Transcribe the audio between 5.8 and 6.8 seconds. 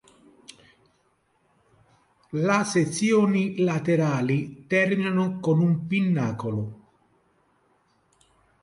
pinnacolo.